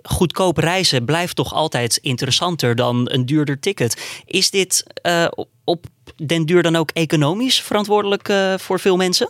goedkoop 0.03 0.57
reizen 0.57 1.05
blijft 1.05 1.35
toch 1.35 1.53
altijd 1.53 1.97
interessanter 1.97 2.75
dan 2.75 3.09
een 3.11 3.25
duurder 3.25 3.59
ticket. 3.59 4.23
Is 4.25 4.49
dit 4.49 5.01
uh, 5.07 5.27
op 5.65 5.85
den 6.15 6.45
duur 6.45 6.63
dan 6.63 6.75
ook 6.75 6.91
economisch 6.91 7.61
verantwoordelijk 7.61 8.29
uh, 8.29 8.53
voor 8.53 8.79
veel 8.79 8.97
mensen? 8.97 9.29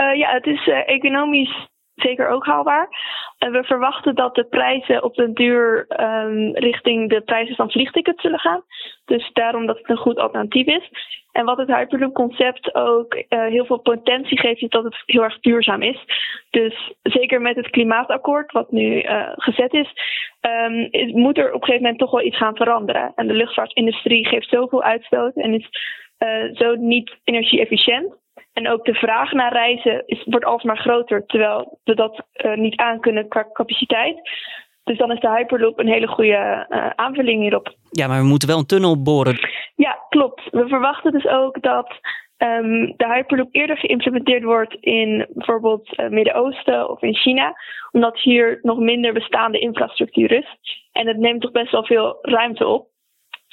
Uh, 0.00 0.18
ja, 0.18 0.32
het 0.32 0.46
is 0.46 0.68
economisch 0.86 1.68
zeker 1.94 2.28
ook 2.28 2.46
haalbaar. 2.46 2.88
En 3.38 3.52
we 3.52 3.64
verwachten 3.64 4.14
dat 4.14 4.34
de 4.34 4.44
prijzen 4.44 5.02
op 5.02 5.14
den 5.14 5.34
duur 5.34 5.86
um, 6.00 6.56
richting 6.56 7.08
de 7.10 7.20
prijzen 7.20 7.56
van 7.56 7.70
vliegtickets 7.70 8.22
zullen 8.22 8.38
gaan. 8.38 8.62
Dus 9.04 9.30
daarom 9.32 9.66
dat 9.66 9.78
het 9.78 9.90
een 9.90 9.96
goed 9.96 10.18
alternatief 10.18 10.66
is. 10.66 10.90
En 11.32 11.44
wat 11.44 11.58
het 11.58 11.68
Hyperloop 11.68 12.14
concept 12.14 12.74
ook 12.74 13.14
uh, 13.14 13.22
heel 13.28 13.64
veel 13.64 13.78
potentie 13.78 14.38
geeft, 14.38 14.62
is 14.62 14.68
dat 14.68 14.84
het 14.84 15.02
heel 15.06 15.22
erg 15.22 15.40
duurzaam 15.40 15.82
is. 15.82 16.04
Dus 16.50 16.92
zeker 17.02 17.40
met 17.40 17.56
het 17.56 17.70
klimaatakkoord, 17.70 18.52
wat 18.52 18.70
nu 18.70 19.02
uh, 19.02 19.28
gezet 19.34 19.72
is, 19.72 19.92
um, 20.40 20.88
is, 20.90 21.12
moet 21.12 21.38
er 21.38 21.46
op 21.46 21.60
een 21.60 21.66
gegeven 21.66 21.82
moment 21.82 21.98
toch 21.98 22.10
wel 22.10 22.24
iets 22.24 22.36
gaan 22.36 22.56
veranderen. 22.56 23.12
En 23.14 23.26
de 23.26 23.34
luchtvaartindustrie 23.34 24.26
geeft 24.26 24.48
zoveel 24.48 24.82
uitstoot 24.82 25.34
en 25.34 25.54
is 25.54 25.68
uh, 26.18 26.54
zo 26.54 26.74
niet 26.74 27.16
energie-efficiënt. 27.24 28.16
En 28.58 28.68
ook 28.68 28.84
de 28.84 28.94
vraag 28.94 29.32
naar 29.32 29.52
reizen 29.52 30.02
is, 30.06 30.24
wordt 30.24 30.44
alsmaar 30.44 30.78
groter, 30.78 31.26
terwijl 31.26 31.78
we 31.84 31.94
dat 31.94 32.22
uh, 32.44 32.56
niet 32.56 32.76
aankunnen 32.76 33.28
qua 33.28 33.48
capaciteit. 33.52 34.30
Dus 34.84 34.98
dan 34.98 35.12
is 35.12 35.20
de 35.20 35.30
Hyperloop 35.30 35.78
een 35.78 35.88
hele 35.88 36.06
goede 36.06 36.66
uh, 36.68 36.90
aanvulling 36.94 37.42
hierop. 37.42 37.74
Ja, 37.90 38.06
maar 38.06 38.20
we 38.20 38.26
moeten 38.26 38.48
wel 38.48 38.58
een 38.58 38.66
tunnel 38.66 39.02
boren. 39.02 39.38
Ja, 39.76 39.98
klopt. 40.08 40.42
We 40.50 40.68
verwachten 40.68 41.12
dus 41.12 41.26
ook 41.26 41.62
dat 41.62 41.92
um, 42.38 42.94
de 42.96 43.06
Hyperloop 43.06 43.48
eerder 43.50 43.76
geïmplementeerd 43.76 44.42
wordt 44.42 44.74
in 44.80 45.26
bijvoorbeeld 45.28 45.88
het 45.88 45.98
uh, 45.98 46.08
Midden-Oosten 46.08 46.90
of 46.90 47.02
in 47.02 47.14
China, 47.14 47.54
omdat 47.90 48.20
hier 48.20 48.58
nog 48.62 48.78
minder 48.78 49.12
bestaande 49.12 49.58
infrastructuur 49.58 50.32
is. 50.32 50.56
En 50.92 51.06
het 51.06 51.16
neemt 51.16 51.40
toch 51.40 51.52
best 51.52 51.72
wel 51.72 51.84
veel 51.84 52.18
ruimte 52.22 52.66
op. 52.66 52.86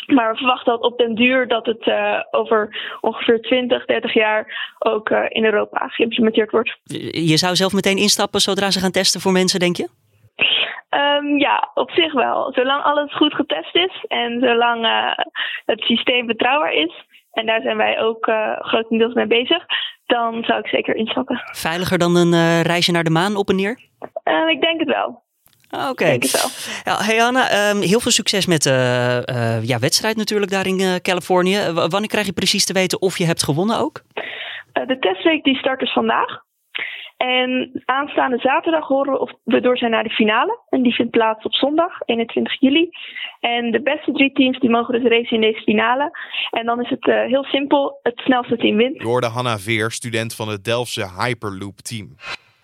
Maar 0.05 0.31
we 0.31 0.37
verwachten 0.37 0.71
dat 0.71 0.81
op 0.81 0.97
den 0.97 1.15
duur 1.15 1.47
dat 1.47 1.65
het 1.65 1.87
uh, 1.87 2.19
over 2.31 2.77
ongeveer 3.01 3.41
20, 3.41 3.85
30 3.85 4.13
jaar 4.13 4.73
ook 4.79 5.09
uh, 5.09 5.25
in 5.29 5.45
Europa 5.45 5.87
geïmplementeerd 5.87 6.51
wordt. 6.51 6.77
Je 7.29 7.37
zou 7.37 7.55
zelf 7.55 7.73
meteen 7.73 7.97
instappen 7.97 8.41
zodra 8.41 8.71
ze 8.71 8.79
gaan 8.79 8.91
testen 8.91 9.21
voor 9.21 9.31
mensen, 9.31 9.59
denk 9.59 9.75
je? 9.75 9.89
Um, 10.89 11.37
ja, 11.37 11.71
op 11.73 11.91
zich 11.91 12.13
wel. 12.13 12.51
Zolang 12.53 12.83
alles 12.83 13.15
goed 13.15 13.33
getest 13.33 13.75
is 13.75 14.05
en 14.07 14.39
zolang 14.39 14.85
uh, 14.85 15.11
het 15.65 15.81
systeem 15.81 16.25
betrouwbaar 16.25 16.73
is, 16.73 17.05
en 17.31 17.45
daar 17.45 17.61
zijn 17.61 17.77
wij 17.77 18.01
ook 18.01 18.31
grotendeels 18.59 19.13
mee 19.13 19.27
bezig, 19.27 19.65
dan 20.05 20.43
zou 20.43 20.59
ik 20.59 20.67
zeker 20.67 20.95
instappen. 20.95 21.41
Veiliger 21.45 21.97
dan 21.97 22.15
een 22.15 22.61
reisje 22.61 22.91
naar 22.91 23.03
de 23.03 23.09
maan 23.09 23.35
op 23.35 23.49
en 23.49 23.55
neer? 23.55 23.79
ik 24.49 24.61
denk 24.61 24.79
het 24.79 24.89
wel. 24.89 25.24
Oké. 25.75 25.89
Okay. 25.89 26.19
Ja, 26.83 26.97
hey 27.03 27.23
Anna, 27.23 27.69
um, 27.69 27.81
heel 27.81 27.99
veel 27.99 28.11
succes 28.11 28.45
met 28.45 28.63
de 28.63 29.23
uh, 29.29 29.35
uh, 29.35 29.63
ja, 29.63 29.79
wedstrijd 29.79 30.15
natuurlijk 30.15 30.51
daar 30.51 30.67
in 30.67 30.79
uh, 30.79 30.95
Californië. 30.95 31.57
wanneer 31.73 32.09
krijg 32.09 32.25
je 32.25 32.33
precies 32.33 32.65
te 32.65 32.73
weten 32.73 33.01
of 33.01 33.17
je 33.17 33.25
hebt 33.25 33.43
gewonnen 33.43 33.79
ook? 33.79 34.03
de 34.87 34.99
testweek 34.99 35.43
die 35.43 35.55
start 35.57 35.79
dus 35.79 35.93
vandaag. 35.93 36.43
En 37.17 37.81
aanstaande 37.85 38.37
zaterdag 38.37 38.87
horen 38.87 39.11
we 39.13 39.19
of 39.19 39.31
we 39.43 39.61
door 39.61 39.77
zijn 39.77 39.91
naar 39.91 40.03
de 40.03 40.09
finale. 40.09 40.59
En 40.69 40.81
die 40.81 40.93
vindt 40.93 41.11
plaats 41.11 41.45
op 41.45 41.53
zondag, 41.53 42.01
21 42.05 42.59
juli. 42.59 42.89
En 43.39 43.71
de 43.71 43.81
beste 43.81 44.11
drie 44.11 44.31
teams 44.31 44.59
die 44.59 44.69
mogen 44.69 44.93
dus 44.93 45.11
racen 45.11 45.35
in 45.35 45.41
deze 45.41 45.61
finale. 45.61 46.17
En 46.49 46.65
dan 46.65 46.81
is 46.81 46.89
het 46.89 47.05
heel 47.05 47.43
simpel, 47.43 47.99
het 48.03 48.19
snelste 48.19 48.57
team 48.57 48.77
wint. 48.77 49.01
Je 49.01 49.07
hoorde 49.07 49.27
Hanna 49.27 49.57
Veer, 49.57 49.91
student 49.91 50.35
van 50.35 50.49
het 50.49 50.63
Delftse 50.63 51.07
Hyperloop 51.19 51.77
team. 51.77 52.15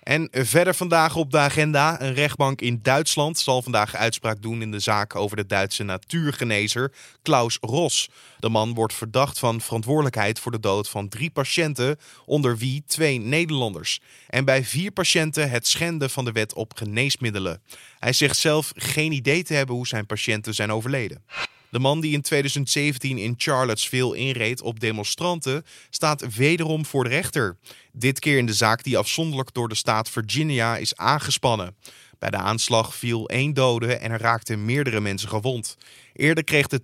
En 0.01 0.27
verder 0.31 0.75
vandaag 0.75 1.15
op 1.15 1.31
de 1.31 1.38
agenda. 1.38 2.01
Een 2.01 2.13
rechtbank 2.13 2.62
in 2.62 2.79
Duitsland 2.81 3.39
zal 3.39 3.62
vandaag 3.62 3.96
uitspraak 3.96 4.41
doen 4.41 4.62
in 4.62 4.72
de 4.72 4.79
zaak 4.79 5.15
over 5.15 5.38
de 5.38 5.46
Duitse 5.46 5.84
natuurgenezer 5.84 6.93
Klaus 7.22 7.58
Ros. 7.62 8.10
De 8.39 8.50
man 8.50 8.74
wordt 8.74 8.93
verdacht 8.93 9.39
van 9.39 9.62
verantwoordelijkheid 9.62 10.39
voor 10.39 10.51
de 10.51 10.60
dood 10.60 10.89
van 10.89 11.10
drie 11.10 11.29
patiënten, 11.29 11.98
onder 12.25 12.58
wie 12.58 12.84
twee 12.88 13.20
Nederlanders. 13.20 14.01
En 14.27 14.46
bij 14.46 14.63
vier 14.63 14.91
patiënten 14.91 15.50
het 15.50 15.67
schenden 15.67 16.10
van 16.10 16.25
de 16.25 16.31
wet 16.31 16.53
op 16.53 16.74
geneesmiddelen. 16.75 17.62
Hij 18.00 18.13
zegt 18.13 18.38
zelf 18.38 18.72
geen 18.75 19.12
idee 19.12 19.43
te 19.43 19.53
hebben 19.53 19.75
hoe 19.75 19.88
zijn 19.88 20.05
patiënten 20.05 20.53
zijn 20.53 20.72
overleden. 20.72 21.24
De 21.71 21.79
man 21.79 22.01
die 22.01 22.13
in 22.13 22.21
2017 22.21 23.17
in 23.17 23.33
Charlottesville 23.37 24.17
inreed 24.17 24.61
op 24.61 24.79
demonstranten 24.79 25.65
staat 25.89 26.35
wederom 26.35 26.85
voor 26.85 27.03
de 27.03 27.09
rechter. 27.09 27.57
Dit 27.91 28.19
keer 28.19 28.37
in 28.37 28.45
de 28.45 28.53
zaak 28.53 28.83
die 28.83 28.97
afzonderlijk 28.97 29.53
door 29.53 29.69
de 29.69 29.75
staat 29.75 30.09
Virginia 30.09 30.77
is 30.77 30.95
aangespannen. 30.95 31.75
Bij 32.19 32.29
de 32.29 32.37
aanslag 32.37 32.95
viel 32.95 33.29
één 33.29 33.53
dode 33.53 33.95
en 33.95 34.11
er 34.11 34.19
raakten 34.19 34.65
meerdere 34.65 34.99
mensen 34.99 35.29
gewond. 35.29 35.77
Eerder 36.13 36.43
kreeg 36.43 36.67
de 36.67 36.81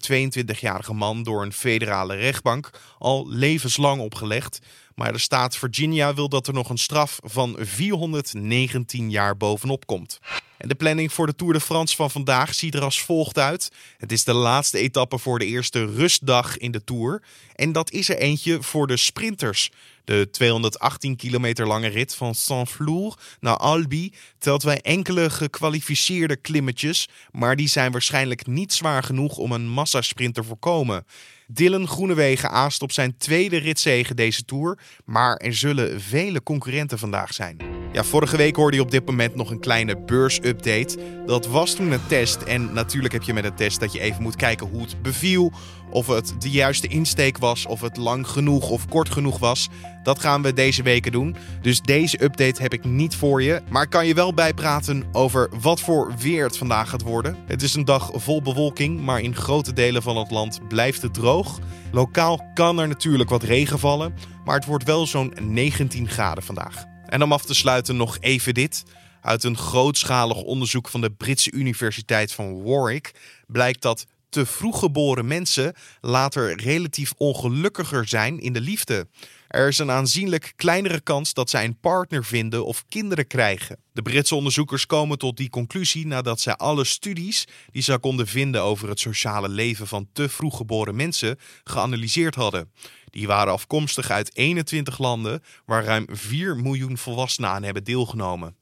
22-jarige 0.53 0.93
man 0.93 1.23
door 1.23 1.43
een 1.43 1.53
federale 1.53 2.15
rechtbank 2.15 2.69
al 2.97 3.29
levenslang 3.29 4.01
opgelegd. 4.01 4.59
Maar 4.97 5.11
de 5.11 5.19
staat 5.19 5.57
Virginia 5.57 6.13
wil 6.13 6.29
dat 6.29 6.47
er 6.47 6.53
nog 6.53 6.69
een 6.69 6.77
straf 6.77 7.19
van 7.23 7.55
419 7.59 9.09
jaar 9.09 9.37
bovenop 9.37 9.85
komt. 9.85 10.19
En 10.57 10.67
de 10.67 10.75
planning 10.75 11.13
voor 11.13 11.25
de 11.25 11.35
Tour 11.35 11.53
de 11.53 11.59
France 11.59 11.95
van 11.95 12.11
vandaag 12.11 12.53
ziet 12.53 12.75
er 12.75 12.81
als 12.81 13.01
volgt 13.01 13.37
uit. 13.37 13.71
Het 13.97 14.11
is 14.11 14.23
de 14.23 14.33
laatste 14.33 14.77
etappe 14.77 15.17
voor 15.17 15.39
de 15.39 15.45
eerste 15.45 15.85
rustdag 15.85 16.57
in 16.57 16.71
de 16.71 16.83
Tour. 16.83 17.23
En 17.55 17.71
dat 17.71 17.91
is 17.91 18.09
er 18.09 18.17
eentje 18.17 18.61
voor 18.61 18.87
de 18.87 18.97
sprinters. 18.97 19.71
De 20.03 20.27
218 20.31 21.15
kilometer 21.15 21.67
lange 21.67 21.87
rit 21.87 22.15
van 22.15 22.35
Saint-Flour 22.35 23.13
naar 23.39 23.57
Albi 23.57 24.13
telt 24.37 24.63
wij 24.63 24.81
enkele 24.81 25.29
gekwalificeerde 25.29 26.35
klimmetjes, 26.35 27.07
maar 27.31 27.55
die 27.55 27.67
zijn 27.67 27.91
waarschijnlijk 27.91 28.47
niet 28.47 28.73
zwaar 28.73 29.03
genoeg 29.03 29.37
om 29.37 29.51
een 29.51 29.69
massasprint 29.69 30.35
te 30.35 30.43
voorkomen. 30.43 31.05
Dylan 31.47 31.87
Groenewegen 31.87 32.49
aast 32.49 32.81
op 32.81 32.91
zijn 32.91 33.17
tweede 33.17 33.57
ritzege 33.57 34.13
deze 34.13 34.45
Tour, 34.45 34.79
maar 35.05 35.35
er 35.35 35.55
zullen 35.55 36.01
vele 36.01 36.43
concurrenten 36.43 36.99
vandaag 36.99 37.33
zijn. 37.33 37.76
Ja, 37.97 38.03
vorige 38.03 38.37
week 38.37 38.55
hoorde 38.55 38.77
je 38.77 38.83
op 38.83 38.91
dit 38.91 39.05
moment 39.05 39.35
nog 39.35 39.49
een 39.49 39.59
kleine 39.59 39.97
beursupdate. 39.97 40.97
Dat 41.25 41.47
was 41.47 41.73
toen 41.73 41.91
een 41.91 42.07
test 42.07 42.41
en 42.41 42.73
natuurlijk 42.73 43.13
heb 43.13 43.23
je 43.23 43.33
met 43.33 43.43
een 43.43 43.55
test 43.55 43.79
dat 43.79 43.93
je 43.93 43.99
even 43.99 44.21
moet 44.21 44.35
kijken 44.35 44.67
hoe 44.67 44.81
het 44.81 45.01
beviel, 45.01 45.51
of 45.89 46.07
het 46.07 46.33
de 46.39 46.49
juiste 46.49 46.87
insteek 46.87 47.37
was, 47.37 47.65
of 47.65 47.81
het 47.81 47.97
lang 47.97 48.27
genoeg 48.27 48.69
of 48.69 48.87
kort 48.87 49.09
genoeg 49.09 49.39
was. 49.39 49.69
Dat 50.03 50.19
gaan 50.19 50.41
we 50.41 50.53
deze 50.53 50.83
weken 50.83 51.11
doen. 51.11 51.35
Dus 51.61 51.81
deze 51.81 52.23
update 52.23 52.61
heb 52.61 52.73
ik 52.73 52.85
niet 52.85 53.15
voor 53.15 53.43
je. 53.43 53.61
Maar 53.69 53.87
kan 53.87 54.07
je 54.07 54.13
wel 54.13 54.33
bijpraten 54.33 55.03
over 55.11 55.49
wat 55.61 55.81
voor 55.81 56.13
weer 56.17 56.43
het 56.43 56.57
vandaag 56.57 56.89
gaat 56.89 57.01
worden. 57.01 57.37
Het 57.45 57.61
is 57.61 57.73
een 57.73 57.85
dag 57.85 58.09
vol 58.13 58.41
bewolking, 58.41 59.01
maar 59.01 59.21
in 59.21 59.35
grote 59.35 59.73
delen 59.73 60.01
van 60.01 60.17
het 60.17 60.31
land 60.31 60.67
blijft 60.67 61.01
het 61.01 61.13
droog. 61.13 61.59
Lokaal 61.91 62.41
kan 62.53 62.79
er 62.79 62.87
natuurlijk 62.87 63.29
wat 63.29 63.43
regen 63.43 63.79
vallen, 63.79 64.13
maar 64.45 64.55
het 64.55 64.65
wordt 64.65 64.83
wel 64.83 65.07
zo'n 65.07 65.33
19 65.41 66.09
graden 66.09 66.43
vandaag. 66.43 66.95
En 67.07 67.23
om 67.23 67.31
af 67.31 67.45
te 67.45 67.53
sluiten 67.53 67.97
nog 67.97 68.17
even 68.19 68.53
dit. 68.53 68.83
Uit 69.21 69.43
een 69.43 69.57
grootschalig 69.57 70.37
onderzoek 70.37 70.89
van 70.89 71.01
de 71.01 71.11
Britse 71.11 71.51
Universiteit 71.51 72.31
van 72.31 72.63
Warwick 72.63 73.11
blijkt 73.47 73.81
dat 73.81 74.05
te 74.29 74.45
vroeg 74.45 74.79
geboren 74.79 75.27
mensen 75.27 75.73
later 76.01 76.61
relatief 76.61 77.13
ongelukkiger 77.17 78.07
zijn 78.07 78.39
in 78.39 78.53
de 78.53 78.61
liefde. 78.61 79.07
Er 79.47 79.67
is 79.67 79.77
een 79.77 79.91
aanzienlijk 79.91 80.53
kleinere 80.55 81.01
kans 81.01 81.33
dat 81.33 81.49
zij 81.49 81.65
een 81.65 81.79
partner 81.79 82.25
vinden 82.25 82.65
of 82.65 82.85
kinderen 82.89 83.27
krijgen. 83.27 83.79
De 83.93 84.01
Britse 84.01 84.35
onderzoekers 84.35 84.85
komen 84.85 85.17
tot 85.17 85.37
die 85.37 85.49
conclusie 85.49 86.07
nadat 86.07 86.39
zij 86.39 86.55
alle 86.55 86.83
studies 86.83 87.47
die 87.71 87.81
ze 87.81 87.97
konden 87.97 88.27
vinden 88.27 88.61
over 88.61 88.89
het 88.89 88.99
sociale 88.99 89.49
leven 89.49 89.87
van 89.87 90.07
te 90.13 90.29
vroeg 90.29 90.57
geboren 90.57 90.95
mensen 90.95 91.37
geanalyseerd 91.63 92.35
hadden. 92.35 92.71
Die 93.09 93.27
waren 93.27 93.53
afkomstig 93.53 94.09
uit 94.09 94.35
21 94.35 94.97
landen 94.97 95.43
waar 95.65 95.83
ruim 95.83 96.05
4 96.11 96.55
miljoen 96.55 96.97
volwassenen 96.97 97.49
aan 97.49 97.63
hebben 97.63 97.83
deelgenomen. 97.83 98.55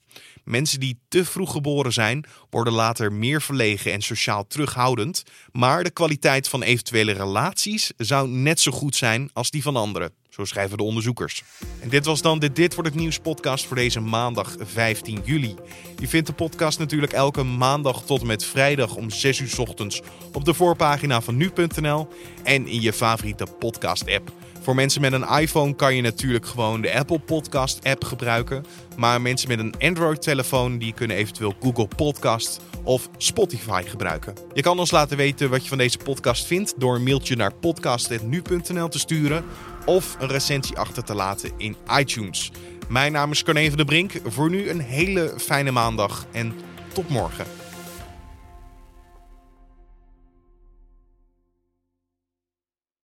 Mensen 0.44 0.80
die 0.80 1.00
te 1.08 1.26
vroeg 1.26 1.52
geboren 1.52 1.94
zijn, 1.94 2.26
worden 2.50 2.74
later 2.74 3.14
meer 3.14 3.42
verlegen 3.42 3.92
en 3.92 4.02
sociaal 4.02 4.48
terughoudend, 4.48 5.24
maar 5.52 5.84
de 5.84 5.92
kwaliteit 5.92 6.48
van 6.48 6.64
eventuele 6.64 7.12
relaties 7.12 7.92
zou 7.98 8.30
net 8.30 8.60
zo 8.60 8.72
goed 8.72 8.96
zijn 8.96 9.30
als 9.34 9.50
die 9.50 9.62
van 9.62 9.76
anderen. 9.76 10.14
Zo 10.36 10.46
schrijven 10.46 10.78
de 10.78 10.84
onderzoekers. 10.84 11.44
En 11.80 11.90
dit 11.90 12.06
was 12.06 12.22
dan 12.22 12.40
de 12.40 12.52
Dit 12.52 12.74
wordt 12.74 12.90
het 12.90 13.00
nieuws 13.00 13.20
podcast 13.20 13.66
voor 13.66 13.76
deze 13.76 14.00
maandag 14.00 14.56
15 14.60 15.22
juli. 15.24 15.56
Je 15.98 16.08
vindt 16.08 16.28
de 16.28 16.34
podcast 16.34 16.80
natuurlijk 16.80 17.14
elke 17.14 17.44
maandag 17.44 18.04
tot 18.04 18.22
en 18.22 18.28
met 18.28 18.46
vrijdag 18.46 18.96
om 18.96 19.10
6 19.10 19.40
uur 19.40 19.60
ochtends 19.60 20.02
op 20.34 20.46
de 20.46 20.54
voorpagina 20.54 21.22
van 21.22 21.36
nu.nl 21.36 22.08
en 22.44 22.68
in 22.68 22.82
je 22.82 22.94
favoriete 22.94 23.46
podcast 23.60 24.12
app. 24.12 24.32
Voor 24.62 24.76
mensen 24.76 25.02
met 25.02 25.14
een 25.14 25.28
iPhone 25.28 25.76
kan 25.76 25.96
je 25.96 26.02
natuurlijk 26.02 26.46
gewoon 26.46 26.82
de 26.82 26.94
Apple 26.94 27.20
Podcast 27.20 27.84
app 27.84 28.04
gebruiken. 28.04 28.66
Maar 28.98 29.22
mensen 29.22 29.48
met 29.48 29.60
een 29.60 29.74
Android 29.80 30.22
telefoon 30.22 30.78
die 30.78 30.94
kunnen 30.94 31.18
eventueel 31.18 31.54
Google 31.60 31.88
Podcast 31.88 32.62
of 32.84 33.10
Spotify 33.18 33.84
gebruiken. 33.88 34.34
Je 34.54 34.62
kan 34.62 34.80
ons 34.80 34.92
laten 34.92 35.18
weten 35.18 35.50
wat 35.50 35.64
je 35.64 35.70
van 35.70 35.78
deze 35.78 35.98
podcast 35.98 36.46
vindt 36.46 36.74
door 36.78 36.96
een 36.96 37.04
mailtje 37.04 37.36
naar 37.36 37.54
podcast.nu.nl 37.54 38.88
te 38.88 39.00
sturen 39.00 39.44
of 39.86 40.16
een 40.20 40.28
recensie 40.28 40.78
achter 40.78 41.04
te 41.04 41.16
laten 41.16 41.52
in 41.58 41.76
iTunes. 41.98 42.52
Mijn 42.88 43.12
naam 43.12 43.32
is 43.32 43.44
Carne 43.44 43.68
van 43.68 43.78
de 43.78 43.86
Brink. 43.86 44.12
Voor 44.26 44.50
nu 44.50 44.70
een 44.70 44.80
hele 44.80 45.34
fijne 45.38 45.72
maandag 45.72 46.26
en 46.32 46.54
tot 46.94 47.10
morgen. 47.10 47.46